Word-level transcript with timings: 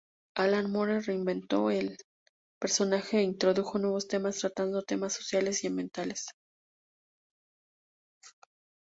Alan 0.35 0.71
Moore 0.71 0.99
reinventó 1.01 1.69
el 1.69 1.95
personaje 2.59 3.19
e 3.19 3.21
introdujo 3.21 3.77
nuevos 3.77 4.07
temas, 4.07 4.39
tratando 4.39 4.81
temas 4.81 5.13
sociales 5.13 5.63
y 5.63 5.67
ambientales. 5.67 6.25